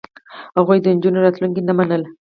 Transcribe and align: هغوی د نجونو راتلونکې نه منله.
هغوی 0.57 0.77
د 0.81 0.85
نجونو 0.95 1.23
راتلونکې 1.25 1.61
نه 1.67 1.73
منله. 1.77 2.07